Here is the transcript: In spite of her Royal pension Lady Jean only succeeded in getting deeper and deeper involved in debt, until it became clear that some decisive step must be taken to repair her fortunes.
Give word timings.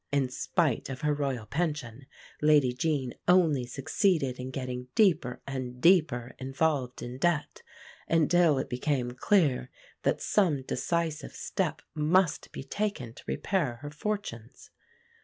In 0.11 0.29
spite 0.29 0.89
of 0.89 1.01
her 1.01 1.13
Royal 1.13 1.45
pension 1.45 2.07
Lady 2.41 2.73
Jean 2.73 3.13
only 3.27 3.67
succeeded 3.67 4.39
in 4.39 4.49
getting 4.49 4.87
deeper 4.95 5.43
and 5.45 5.79
deeper 5.79 6.33
involved 6.39 7.03
in 7.03 7.19
debt, 7.19 7.61
until 8.07 8.57
it 8.57 8.67
became 8.67 9.11
clear 9.11 9.69
that 10.01 10.19
some 10.19 10.63
decisive 10.63 11.33
step 11.35 11.83
must 11.93 12.51
be 12.51 12.63
taken 12.63 13.13
to 13.13 13.23
repair 13.27 13.75
her 13.83 13.91
fortunes. 13.91 14.71